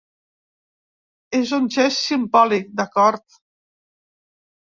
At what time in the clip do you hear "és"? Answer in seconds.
1.39-1.51